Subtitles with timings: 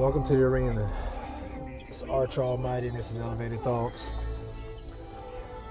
[0.00, 0.90] Welcome to the arena.
[1.78, 4.10] It's Arch Almighty and this is Elevated Thoughts.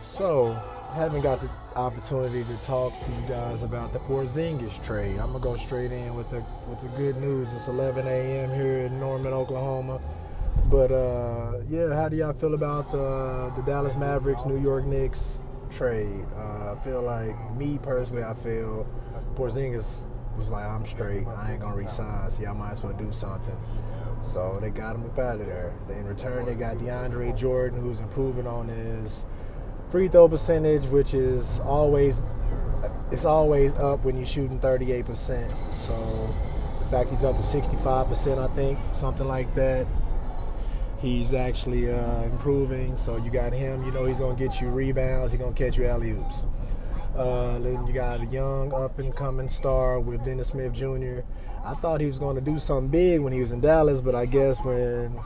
[0.01, 0.53] So,
[0.93, 5.17] haven't got the opportunity to talk to you guys about the Porzingis trade.
[5.17, 7.51] I'm gonna go straight in with the with the good news.
[7.53, 8.53] It's 11 a.m.
[8.53, 9.99] here in Norman, Oklahoma.
[10.65, 15.41] But uh, yeah, how do y'all feel about the the Dallas Mavericks, New York Knicks
[15.71, 16.23] trade?
[16.35, 18.85] Uh, I feel like me personally, I feel
[19.33, 20.03] Porzingis
[20.37, 21.25] was like, I'm straight.
[21.25, 22.29] I ain't gonna resign.
[22.29, 23.57] So y'all might as well do something.
[24.21, 25.73] So they got him up out of there.
[25.89, 29.25] In return, they got DeAndre Jordan, who's improving on his
[29.89, 32.21] free throw percentage, which is always
[33.11, 35.49] it's always up when you're shooting 38%.
[35.71, 35.93] So
[36.79, 39.87] the fact he's up to 65%, I think, something like that.
[40.99, 42.97] He's actually uh, improving.
[42.97, 43.83] So you got him.
[43.85, 45.31] You know he's gonna get you rebounds.
[45.31, 46.45] He's gonna catch you alley oops.
[47.15, 51.21] Uh, then you got a young up and coming star with Dennis Smith Jr.
[51.65, 54.15] I thought he was going to do something big when he was in Dallas, but
[54.15, 55.19] I guess when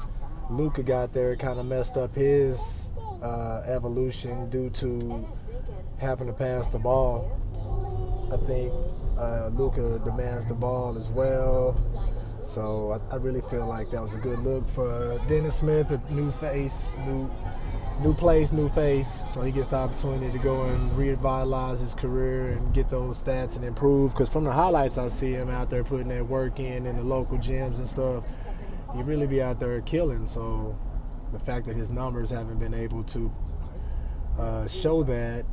[0.49, 2.89] Luka got there, it kind of messed up his
[3.21, 5.25] uh, evolution due to
[5.99, 7.31] having to pass the ball.
[8.33, 8.73] I think
[9.17, 11.79] uh, Luka demands the ball as well.
[12.43, 16.11] So I, I, really feel like that was a good look for Dennis Smith, a
[16.11, 17.31] new face, new
[18.01, 19.21] new place, new face.
[19.29, 23.55] So he gets the opportunity to go and revitalize his career and get those stats
[23.55, 24.11] and improve.
[24.11, 27.03] Because from the highlights, I see him out there putting that work in in the
[27.03, 28.23] local gyms and stuff.
[28.95, 30.27] He really be out there killing.
[30.27, 30.77] So
[31.31, 33.31] the fact that his numbers haven't been able to
[34.39, 35.45] uh, show that,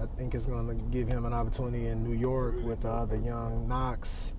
[0.00, 3.16] I think it's going to give him an opportunity in New York with the other
[3.16, 4.34] young Knox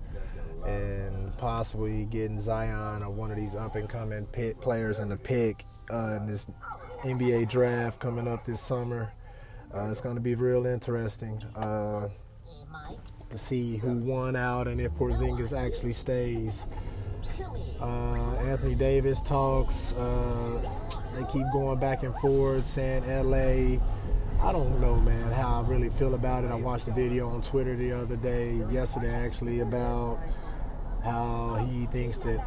[0.66, 4.26] and possibly getting Zion or one of these up and coming
[4.60, 6.48] players in the pick uh, in this
[7.04, 9.12] NBA draft coming up this summer.
[9.74, 12.08] Uh, it's going to be real interesting uh,
[13.28, 16.66] to see who won out and if Porzingis actually stays.
[17.78, 19.92] Uh, Anthony Davis talks.
[19.92, 20.62] Uh,
[21.14, 23.78] they keep going back and forth, saying LA.
[24.42, 26.50] I don't know, man, how I really feel about it.
[26.50, 30.20] I watched a video on Twitter the other day, yesterday actually, about
[31.02, 32.46] how he thinks that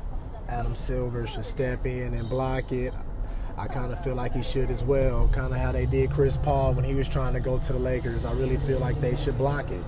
[0.50, 2.94] Adam Silver should step in and block it.
[3.60, 5.28] I kind of feel like he should as well.
[5.34, 7.80] Kind of how they did Chris Paul when he was trying to go to the
[7.80, 8.24] Lakers.
[8.24, 9.84] I really feel like they should block it.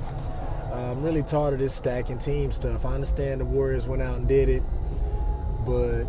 [0.71, 2.83] Uh, I'm really tired of this stacking team stuff.
[2.83, 4.63] I understand the Warriors went out and did it,
[5.67, 6.05] but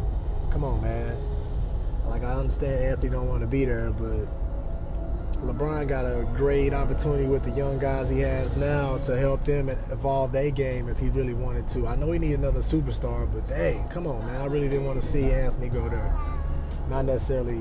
[0.51, 1.15] come on, man.
[2.07, 4.27] Like I understand Anthony don't want to be there, but
[5.45, 9.69] LeBron got a great opportunity with the young guys he has now to help them
[9.69, 11.87] evolve their game if he really wanted to.
[11.87, 14.41] I know he need another superstar, but dang, come on, man.
[14.41, 16.40] I really didn't want to see Anthony go there
[16.91, 17.61] not necessarily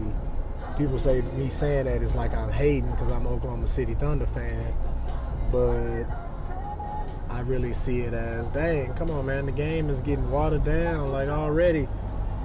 [0.77, 4.73] people say me saying that is like I'm hating because I'm Oklahoma City Thunder fan,
[5.51, 6.05] but
[7.29, 11.11] I really see it as dang, come on, man, the game is getting watered down
[11.11, 11.87] like already.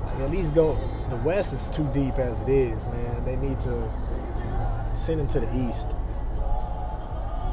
[0.05, 0.78] Like at least go.
[1.09, 3.25] The West is too deep as it is, man.
[3.25, 3.91] They need to
[4.94, 5.89] send him to the East.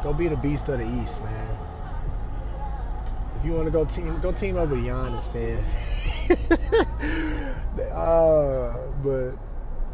[0.03, 1.57] Go be the beast of the East, man.
[3.39, 5.63] If you want to go team, go team up with Giannis then.
[7.79, 9.31] uh, but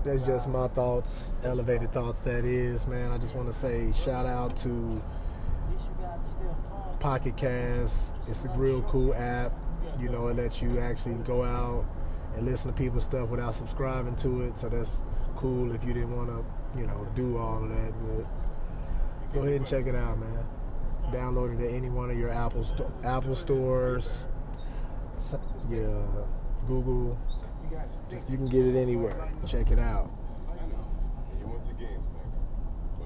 [0.04, 2.22] that's just my thoughts, elevated thoughts.
[2.22, 3.12] That is, man.
[3.12, 5.02] I just want to say shout out to
[7.00, 8.16] Pocket Cast.
[8.28, 9.52] It's a real cool app.
[10.00, 11.86] You know, it lets you actually go out
[12.36, 14.58] and listen to people's stuff without subscribing to it.
[14.58, 14.98] So that's
[15.36, 17.94] cool if you didn't want to, you know, do all of that.
[18.02, 20.46] But go ahead and check it out, man.
[21.12, 24.28] Download it at any one of your Apple sto- Apple stores.
[25.70, 26.06] Yeah,
[26.68, 27.18] Google,
[28.10, 29.30] just you can get it anywhere.
[29.46, 30.12] Check it out.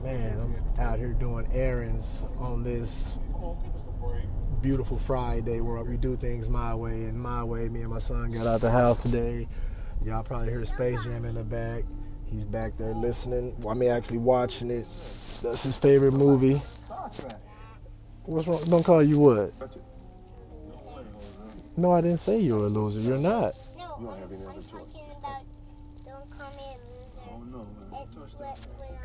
[0.03, 3.17] Man, I'm out here doing errands on this
[4.61, 7.69] beautiful Friday where we do things my way and my way.
[7.69, 9.47] Me and my son got out the house today.
[10.03, 11.83] Y'all probably hear Space Jam in the back.
[12.25, 13.55] He's back there listening.
[13.59, 14.87] Well, I mean, actually watching it.
[15.43, 16.61] That's his favorite movie.
[18.23, 18.61] What's wrong?
[18.69, 19.53] Don't call you what?
[21.77, 22.99] No, I didn't say you're a loser.
[22.99, 23.53] You're not.
[24.01, 24.81] You don't have any other choice.
[25.19, 25.43] About,
[26.03, 27.21] don't call me a loser.
[27.29, 28.07] Oh no, man.
[28.15, 28.57] Touch that.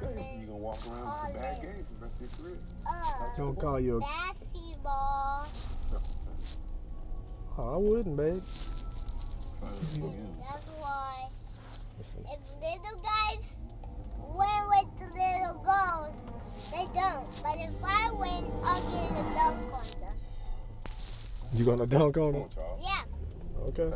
[0.02, 0.38] Okay.
[0.40, 2.58] You gonna walk around with a bad games the rest of your career.
[2.88, 5.46] Uh, don't call you a basketball.
[7.58, 8.40] Oh, I wouldn't, babe.
[9.60, 9.98] That's
[10.81, 11.28] why.
[12.00, 13.44] If little guys
[14.32, 16.14] win with the little girls,
[16.70, 17.28] they don't.
[17.42, 20.16] But if I win, I'll get a dunk on them.
[21.52, 22.49] You gonna dunk on them?
[22.81, 23.04] Yeah.
[23.60, 23.92] Okay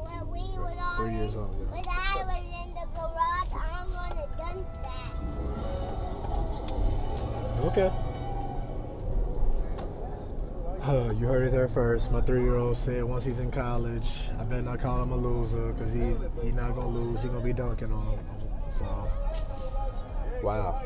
[0.00, 1.66] when, when we was all Three years old, yeah.
[1.72, 5.12] When I was in the garage, I'm gonna dunk that.
[7.66, 7.90] Okay.
[10.82, 12.10] Uh, you heard it there first.
[12.10, 15.92] My three-year-old said once he's in college, I better not call him a loser because
[15.92, 17.22] he he not gonna lose.
[17.22, 18.18] He gonna be dunking on him.
[18.68, 18.84] So,
[20.42, 20.82] wow,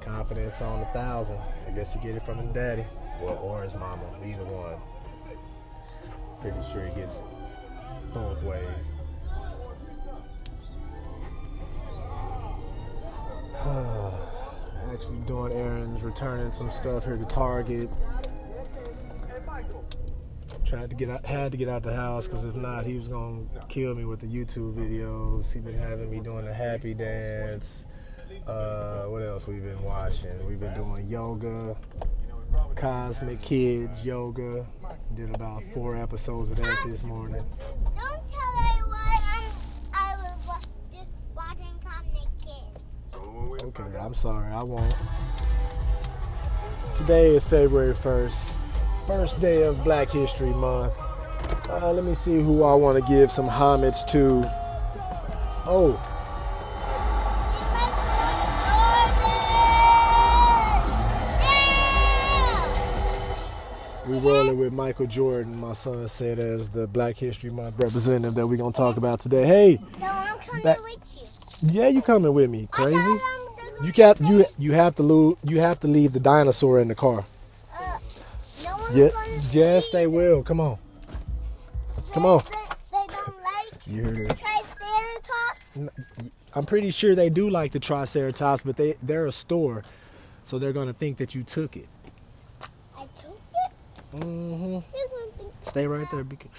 [0.00, 1.38] confidence on a thousand.
[1.66, 2.84] I guess he get it from his daddy,
[3.20, 4.78] well, or his mama, either one.
[6.40, 7.18] Pretty sure he gets
[8.14, 8.60] both ways.
[14.92, 17.90] Actually doing errands, returning some stuff here to Target.
[20.64, 23.08] Tried to get out, had to get out the house because if not, he was
[23.08, 25.52] gonna kill me with the YouTube videos.
[25.52, 27.86] He been having me doing the happy dance.
[28.46, 30.46] Uh, what else we've been watching?
[30.46, 31.76] We've been doing yoga,
[32.76, 34.66] Cosmic Kids yoga.
[35.14, 37.40] Did about four episodes of that this morning.
[37.94, 39.44] Don't tell everyone I'm,
[39.92, 40.58] I was wa-
[40.92, 43.62] just watching Comic Kids.
[43.62, 44.92] Okay, I'm sorry, I won't.
[46.96, 50.94] Today is February 1st, first day of Black History Month.
[51.68, 54.42] Uh, let me see who I want to give some homage to.
[55.66, 55.94] Oh,
[64.24, 65.58] rolling with Michael Jordan.
[65.60, 69.46] My son said as the Black History Month representative that we're gonna talk about today.
[69.46, 71.70] Hey, So I'm coming That- with you.
[71.82, 72.68] yeah, you coming with me?
[72.70, 72.96] Crazy?
[72.96, 73.20] thought
[73.78, 76.80] I'm the- You got you you have to lose you have to leave the dinosaur
[76.80, 77.24] in the car.
[77.78, 77.98] Uh,
[78.64, 79.08] no one's Yeah,
[79.52, 80.42] yes, they will.
[80.42, 80.78] Come on,
[82.12, 82.38] come on.
[82.38, 84.38] They, they don't like you heard it.
[84.38, 85.90] Triceratops.
[86.54, 89.82] I'm pretty sure they do like the Triceratops, but they they're a store,
[90.44, 91.88] so they're gonna think that you took it.
[94.14, 94.26] I took it.
[94.26, 94.72] Mm-hmm.
[94.92, 95.52] They're gonna think.
[95.62, 96.24] Stay right there.
[96.24, 96.50] Because,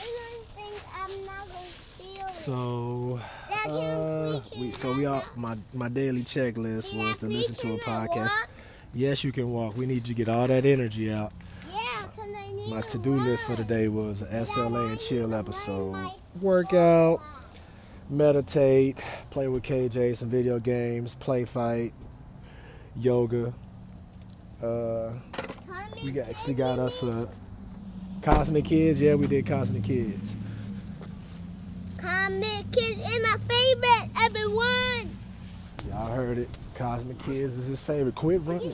[0.00, 2.32] They're gonna think I'm not gonna steal it.
[2.32, 3.20] so,
[3.68, 8.32] uh, we so we all my my daily checklist was to listen to a podcast.
[8.94, 9.76] Yes, you can walk.
[9.76, 11.32] We need you to get all that energy out.
[11.68, 11.76] Yeah,
[12.16, 14.98] 'cause I need My to do list for today was a But I SLA and
[15.00, 16.10] chill episode.
[16.40, 17.20] Workout.
[18.10, 18.98] meditate,
[19.30, 21.92] play with KJ, some video games, play fight,
[22.96, 23.52] yoga.
[24.62, 25.12] Uh,
[26.02, 27.28] we actually got us a
[28.22, 29.00] Cosmic Kids.
[29.00, 30.36] Yeah, we did Cosmic Kids.
[31.98, 34.10] Cosmic Kids is my favorite.
[34.20, 35.16] Everyone.
[35.88, 36.48] Y'all heard it.
[36.74, 38.14] Cosmic Kids is his favorite.
[38.14, 38.72] Quit running.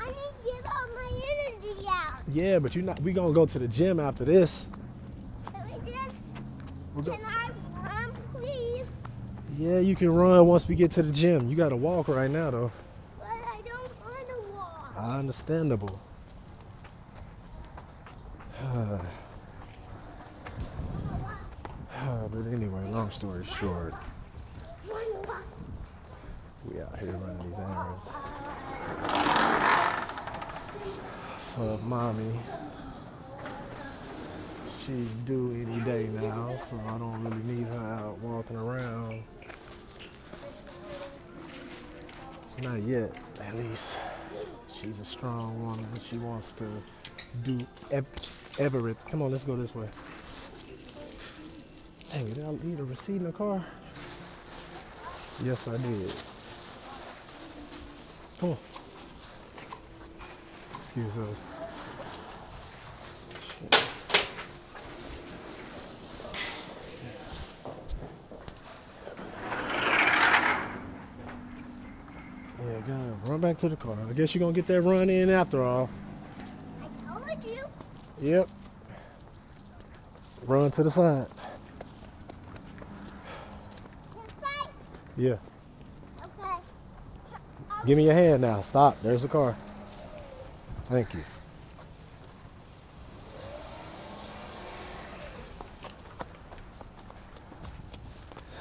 [0.00, 2.12] I need to get all my energy out.
[2.32, 3.00] Yeah, but you're not.
[3.00, 4.66] We gonna go to the gym after this.
[5.52, 6.14] Can we just?
[6.94, 7.50] We're go- Can I
[7.88, 8.84] run, please?
[9.56, 11.48] yeah, you can run once we get to the gym.
[11.48, 12.70] You gotta walk right now though.
[13.18, 14.94] But I don't want to walk.
[14.98, 15.98] Understandable.
[22.32, 23.94] but anyway, long story short,
[26.64, 28.08] we out here running these errands
[31.54, 32.40] for mommy.
[34.86, 39.22] She's due any day now, so I don't really need her out walking around.
[42.62, 43.96] Not yet, at least.
[44.74, 45.86] She's a strong woman.
[46.00, 46.66] She wants to
[47.44, 49.10] do ev- everything.
[49.10, 49.88] Come on, let's go this way.
[52.12, 53.64] Dang, did I leave a receipt in the car?
[55.42, 56.12] Yes, I did.
[58.42, 58.56] On.
[60.78, 61.40] Excuse us.
[72.60, 73.96] Yeah, gotta run back to the car.
[74.08, 75.88] I guess you're gonna get that run in after all.
[78.22, 78.36] I told you.
[78.38, 78.48] Yep.
[80.46, 81.26] Run to the side.
[85.16, 85.36] Yeah.
[86.24, 86.56] Okay.
[87.86, 88.60] Give me your hand now.
[88.60, 89.00] Stop.
[89.02, 89.56] There's the car.
[90.88, 91.20] Thank you.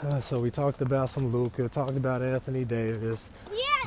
[0.04, 3.30] Uh, so we talked about some Luka, talked about Anthony Davis.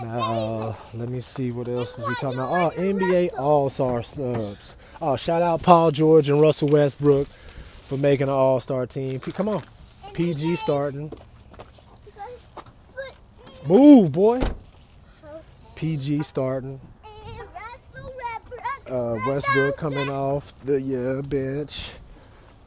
[0.03, 2.75] Now, let me see what else was we talking about.
[2.77, 4.77] Oh, NBA All-Star snubs.
[5.01, 9.21] Oh, shout out Paul George and Russell Westbrook for making an All-Star team.
[9.21, 9.63] Come on,
[10.13, 11.13] PG starting.
[13.67, 14.43] Move, boy.
[15.75, 16.81] PG starting.
[18.87, 21.93] Uh, Westbrook coming off the yeah, bench.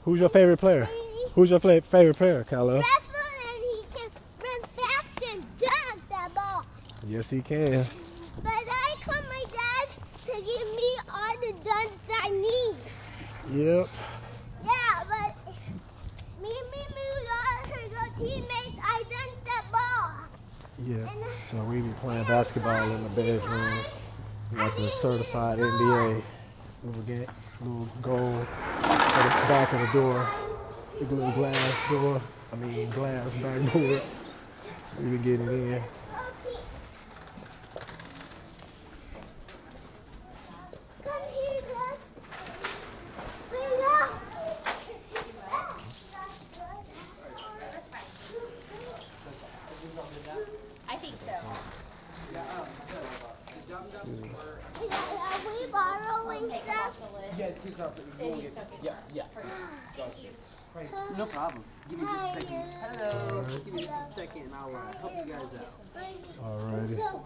[0.03, 0.89] Who's your favorite player?
[1.35, 1.83] Who's your favorite
[2.15, 2.81] player, Kylo?
[2.81, 3.11] Wrestle
[3.53, 4.09] and he can
[4.41, 6.65] run fast and dunk that ball.
[7.17, 7.83] Yes, he can.
[8.43, 9.87] But I call my dad
[10.27, 12.75] to give me all the dunks I need.
[13.57, 13.89] Yep.
[14.63, 15.53] Yeah, but
[16.39, 17.07] me me, me,
[17.95, 18.79] her teammates.
[18.83, 20.11] I dunked that ball.
[20.85, 21.09] Yeah.
[21.41, 23.79] So we be playing basketball in the bedroom,
[24.53, 26.21] like a certified NBA.
[26.83, 27.31] Little, ga-
[27.61, 28.47] little gold
[28.83, 30.29] at the back of the door.
[30.99, 32.21] The little glass door.
[32.53, 34.03] I mean glass backboard.
[34.95, 35.83] So we can get it in.
[41.03, 41.97] Come here, Dad.
[43.49, 43.81] Bring
[50.89, 51.33] I think so.
[54.89, 56.97] Are we borrowing stuff?
[57.37, 57.93] Yeah, two off.
[58.19, 59.23] You won't get, yeah, yeah.
[61.17, 61.63] No problem.
[61.89, 62.63] Give me just a second.
[62.81, 63.43] Hello.
[63.65, 66.43] Give me just a second and I'll uh, help you guys out.
[66.43, 66.95] Alrighty.
[66.97, 67.25] So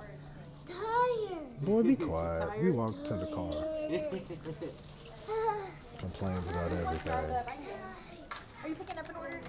[0.68, 1.62] tired.
[1.62, 2.62] Boy, be quiet.
[2.62, 3.52] We walked to the car.
[6.00, 7.14] Complains about everything.
[8.64, 9.40] Are you picking up an order?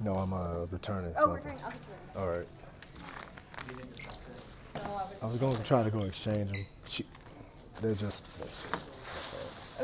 [0.00, 1.32] No, I'm uh, returning Oh, something.
[1.32, 1.58] we're trying.
[1.64, 2.18] I'll just do it.
[2.20, 2.46] All right.
[4.74, 6.66] I was- I was going to try to go exchange them.
[6.88, 7.04] She,
[7.80, 8.24] they're just.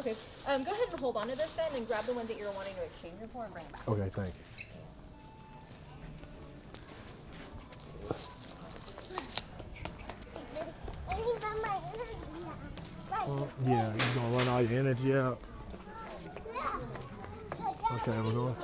[0.01, 0.15] Okay.
[0.49, 2.51] Um, go ahead and hold on to this then and grab the one that you're
[2.53, 3.87] wanting to exchange them for and bring them back.
[3.87, 4.41] Okay, thank you.
[11.07, 12.17] I need my energy.
[13.11, 13.29] Right.
[13.29, 15.39] Well, yeah, you're gonna run all your energy out.
[17.93, 18.57] Okay, we're going.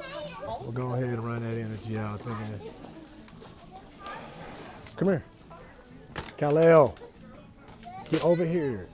[0.62, 2.60] We'll go ahead and run that energy out then.
[4.96, 5.22] Come here,
[6.38, 6.94] Kal-El.
[8.08, 8.88] Get over here.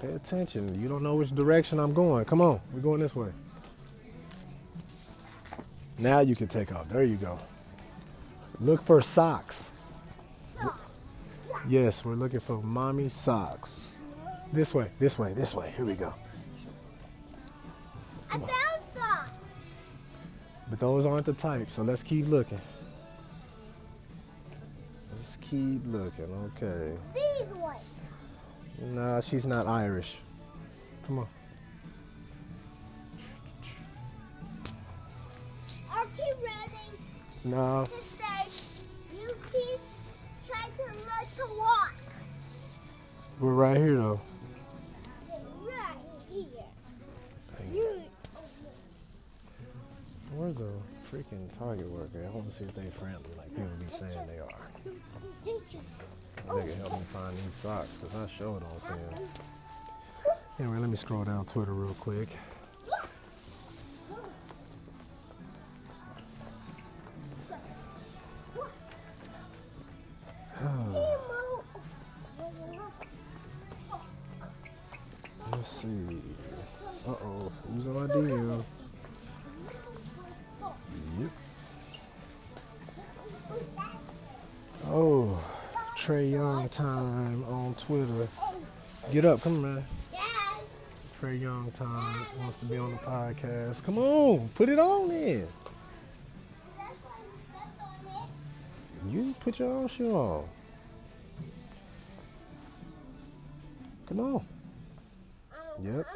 [0.00, 0.80] Pay attention.
[0.80, 2.24] You don't know which direction I'm going.
[2.24, 3.30] Come on, we're going this way.
[5.98, 6.88] Now you can take off.
[6.88, 7.38] There you go.
[8.60, 9.72] Look for socks.
[11.68, 13.94] Yes, we're looking for mommy socks.
[14.52, 15.72] This way, this way, this way.
[15.76, 16.14] Here we go.
[18.30, 18.50] I found
[18.94, 19.26] some.
[20.70, 22.60] But those aren't the type, so let's keep looking.
[25.12, 26.96] Let's keep looking, okay.
[28.80, 30.18] Nah, she's not Irish.
[31.06, 31.26] Come on.
[35.90, 36.98] I'll keep running
[37.44, 37.84] No,
[39.18, 39.80] you keep
[40.46, 41.94] trying to look to walk.
[43.40, 44.20] we're right here though.
[45.60, 45.98] Right
[46.30, 46.46] here.
[47.74, 48.02] You.
[50.36, 50.70] Where's the
[51.10, 52.24] freaking Target worker?
[52.24, 54.68] I want to see if they friendly like people be saying they are.
[56.48, 59.28] Can help me find these socks because I sure don't see them.
[60.58, 62.30] Anyway, let me scroll down Twitter real quick.
[75.52, 76.22] Let's see.
[77.06, 78.64] Uh oh, who's on my DM?
[81.20, 81.30] Yep.
[84.86, 85.38] Oh,
[85.98, 88.28] Trae Young time on Twitter.
[89.12, 89.84] Get up, come on, man.
[91.20, 93.82] Trae Young time wants to be on the podcast.
[93.84, 95.48] Come on, put it on then.
[99.08, 100.44] You put your own shoe on.
[104.06, 104.44] Come on.
[105.82, 106.06] Yep.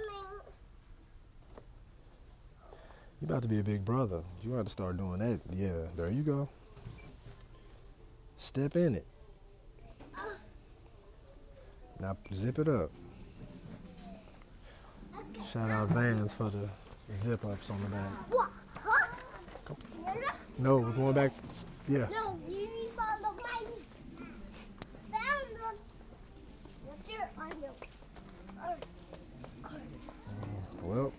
[3.21, 4.23] You about to be a big brother.
[4.43, 5.41] You have to start doing that.
[5.53, 6.49] Yeah, there you go.
[8.37, 9.07] Step in it.
[12.01, 12.91] Now zip it up.
[15.53, 16.69] Shout out Vans for the
[17.15, 18.11] zip ups on the back.
[18.31, 18.51] What?
[18.81, 19.07] Huh?
[20.59, 21.33] No, we're going back.
[21.89, 22.07] Yeah.
[22.11, 23.61] No, you need to follow my
[25.11, 25.77] found them.
[26.87, 27.75] What's your on your
[30.83, 31.13] Well,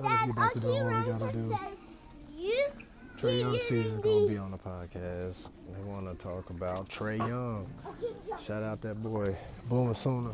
[0.00, 1.58] Let us get back to doing what we gotta do.
[3.16, 5.48] Trae Young keep season using gonna be on the podcast.
[5.72, 7.66] They want to talk about Trae Young.
[8.44, 9.34] Shout out that boy,
[9.70, 10.32] Boomer Sooner.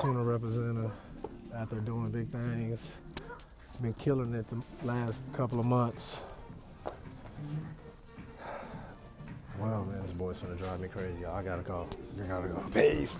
[0.00, 0.90] Sooner representative
[1.54, 2.88] out there doing big things.
[3.80, 6.18] Been killing it the last couple of months.
[9.60, 11.24] Well, man, this boy's gonna drive me crazy.
[11.24, 11.86] I gotta go.
[12.16, 12.60] You gotta go.
[12.74, 13.14] Peace.